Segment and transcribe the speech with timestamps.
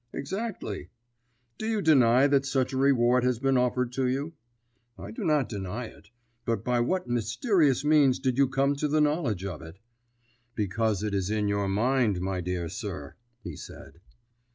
[0.13, 0.89] "Exactly."
[1.59, 4.33] "Do you deny that such a reward has been offered to you?"
[4.97, 6.09] "I do not deny it;
[6.43, 9.77] but by what mysterious means did you come to the knowledge of it?"
[10.55, 14.01] "Because it is in your mind, my dear sir," he said.